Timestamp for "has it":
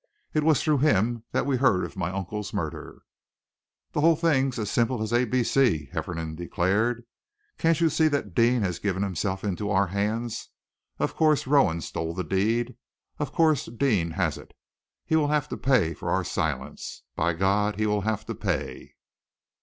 14.17-14.55